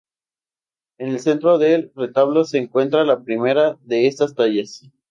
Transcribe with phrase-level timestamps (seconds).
[0.97, 4.89] En el centro del retablo se encuentra la primera de estas tallas.